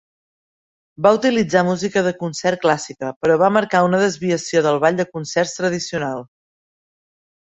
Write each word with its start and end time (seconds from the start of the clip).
Va 1.05 1.09
utilitzar 1.17 1.61
música 1.67 2.01
de 2.07 2.13
concert 2.23 2.63
clàssica, 2.63 3.11
però 3.25 3.37
va 3.43 3.51
marcar 3.59 3.81
una 3.89 3.99
desviació 4.07 4.63
del 4.69 4.81
ball 4.87 4.97
de 5.03 5.07
concerts 5.11 5.55
tradicional. 5.61 6.27